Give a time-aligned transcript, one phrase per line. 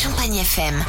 [0.00, 0.84] Champagne FM.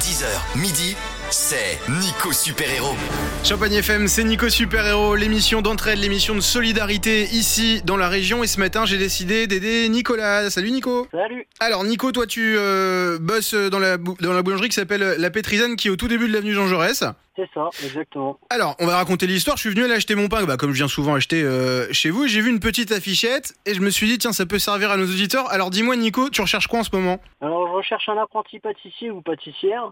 [0.00, 0.24] 10h,
[0.56, 0.96] midi,
[1.30, 2.94] c'est Nico Super Héros.
[3.42, 8.42] Champagne FM, c'est Nico Super Héros, l'émission d'entraide, l'émission de solidarité ici dans la région.
[8.44, 10.48] Et ce matin, j'ai décidé d'aider Nicolas.
[10.50, 11.08] Salut Nico.
[11.10, 11.46] Salut.
[11.60, 15.30] Alors Nico, toi tu euh, bosses dans la, bou- dans la boulangerie qui s'appelle La
[15.30, 17.04] Pétrisane qui est au tout début de l'avenue Jean Jaurès.
[17.36, 18.38] C'est ça, exactement.
[18.48, 19.56] Alors, on va raconter l'histoire.
[19.56, 22.10] Je suis venu aller acheter mon pain, bah, comme je viens souvent acheter euh, chez
[22.10, 22.26] vous.
[22.26, 24.92] et J'ai vu une petite affichette et je me suis dit, tiens, ça peut servir
[24.92, 25.50] à nos auditeurs.
[25.50, 27.20] Alors dis-moi Nico, tu recherches quoi en ce moment?
[27.40, 29.90] Alors je recherche un apprenti pâtissier ou pâtissière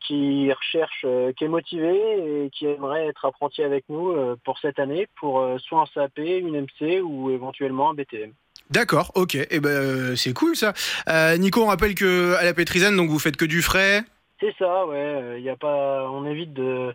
[0.00, 4.58] qui recherche, euh, qui est motivé et qui aimerait être apprenti avec nous euh, pour
[4.58, 8.32] cette année pour euh, soit un CAP, une MC ou éventuellement un BTM.
[8.70, 9.34] D'accord, ok.
[9.34, 10.72] Et ben euh, c'est cool ça.
[11.08, 14.02] Euh, Nico, on rappelle que à la Pétrisane, donc vous faites que du frais.
[14.40, 14.96] C'est ça, ouais.
[14.96, 16.92] euh, y a pas, on évite de,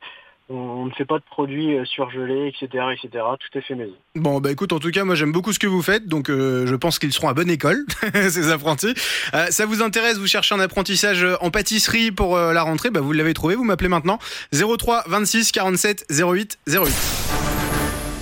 [0.52, 3.24] on, ne fait pas de produits euh, surgelés, etc., etc.
[3.40, 3.94] Tout est fait maison.
[4.16, 6.66] Bon, bah écoute, en tout cas, moi j'aime beaucoup ce que vous faites, donc euh,
[6.68, 8.94] je pense qu'ils seront à bonne école, ces apprentis.
[9.34, 13.14] Euh, ça vous intéresse, vous cherchez un apprentissage en pâtisserie pour la rentrée, bah vous
[13.14, 14.20] l'avez trouvé, vous m'appelez maintenant
[14.54, 17.41] 03 26 47 08 08.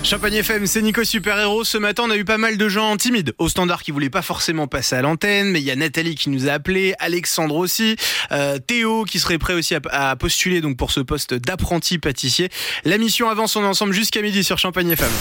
[0.01, 1.63] Champagne FM, c'est Nico Super Héros.
[1.63, 4.21] Ce matin, on a eu pas mal de gens timides au standard qui voulaient pas
[4.21, 7.95] forcément passer à l'antenne, mais il y a Nathalie qui nous a appelé, Alexandre aussi,
[8.31, 12.49] euh, Théo qui serait prêt aussi à, à postuler donc pour ce poste d'apprenti pâtissier.
[12.85, 15.11] La mission avance, on est ensemble jusqu'à midi sur Champagne FM.